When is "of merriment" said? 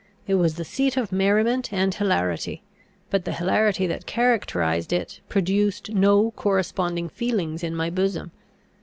0.97-1.71